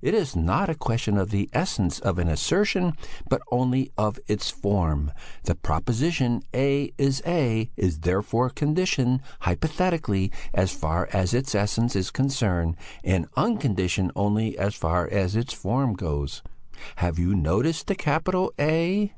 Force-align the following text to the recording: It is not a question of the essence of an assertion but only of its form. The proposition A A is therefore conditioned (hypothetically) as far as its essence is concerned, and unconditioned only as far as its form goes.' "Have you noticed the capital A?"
It 0.00 0.14
is 0.14 0.34
not 0.34 0.70
a 0.70 0.74
question 0.74 1.18
of 1.18 1.28
the 1.28 1.50
essence 1.52 1.98
of 2.00 2.18
an 2.18 2.28
assertion 2.28 2.94
but 3.28 3.42
only 3.52 3.92
of 3.98 4.18
its 4.26 4.48
form. 4.48 5.12
The 5.42 5.54
proposition 5.54 6.42
A 6.54 6.94
A 6.98 7.70
is 7.76 7.98
therefore 7.98 8.48
conditioned 8.48 9.20
(hypothetically) 9.40 10.32
as 10.54 10.70
far 10.72 11.10
as 11.12 11.34
its 11.34 11.54
essence 11.54 11.94
is 11.94 12.10
concerned, 12.10 12.76
and 13.04 13.26
unconditioned 13.36 14.12
only 14.16 14.56
as 14.56 14.74
far 14.74 15.08
as 15.12 15.36
its 15.36 15.52
form 15.52 15.92
goes.' 15.92 16.40
"Have 16.96 17.18
you 17.18 17.34
noticed 17.34 17.86
the 17.86 17.94
capital 17.94 18.54
A?" 18.58 19.12